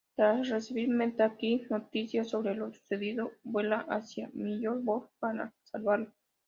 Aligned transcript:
Tras 0.15 0.49
recibir, 0.49 0.89
Meta 0.89 1.35
Knight 1.39 1.69
noticias 1.69 2.27
sobre 2.29 2.55
lo 2.55 2.71
sucedido, 2.73 3.33
vuela 3.43 3.85
hacia 3.87 4.31
"Mirror 4.33 4.81
World" 4.83 5.09
para 5.19 5.53
salvarlo. 5.61 6.11